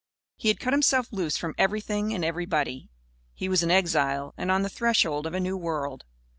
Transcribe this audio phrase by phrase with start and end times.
[0.35, 2.89] He had cut himself loose from everything and everybody.
[3.35, 6.05] He was an exile and on the threshold of a new world.